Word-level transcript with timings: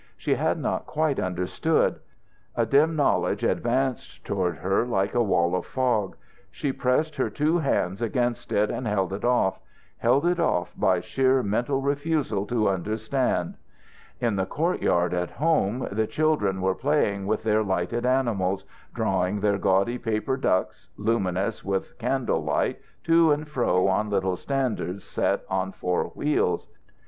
She 0.17 0.33
had 0.33 0.57
not 0.57 0.87
quite 0.87 1.19
understood. 1.19 1.99
A 2.55 2.65
dim 2.65 2.95
knowledge 2.95 3.43
advanced 3.43 4.25
toward 4.25 4.55
her 4.57 4.83
like 4.83 5.13
a 5.13 5.21
wall 5.21 5.53
of 5.53 5.67
fog. 5.67 6.15
She 6.49 6.73
pressed 6.73 7.17
her 7.17 7.29
two 7.29 7.59
hands 7.59 8.01
against 8.01 8.51
it 8.51 8.71
and 8.71 8.87
held 8.87 9.13
it 9.13 9.23
off 9.23 9.59
held 9.97 10.25
it 10.25 10.39
off 10.39 10.73
by 10.75 11.01
sheer 11.01 11.43
mental 11.43 11.81
refusal 11.81 12.47
to 12.47 12.67
understand. 12.67 13.57
In 14.19 14.37
the 14.37 14.47
courtyard 14.47 15.13
at 15.13 15.29
home 15.29 15.87
the 15.91 16.07
children 16.07 16.61
were 16.61 16.73
playing 16.73 17.27
with 17.27 17.43
their 17.43 17.61
lighted 17.61 18.03
animals, 18.03 18.65
drawing 18.95 19.39
their 19.39 19.59
gaudy 19.59 19.99
paper 19.99 20.35
ducks, 20.35 20.89
luminous 20.97 21.63
with 21.63 21.95
candle 21.99 22.43
light, 22.43 22.81
to 23.03 23.31
and 23.31 23.47
fro 23.47 23.87
on 23.87 24.09
little 24.09 24.35
standards 24.35 25.03
set 25.05 25.43
on 25.47 25.71
four 25.71 26.05
wheels. 26.15 26.67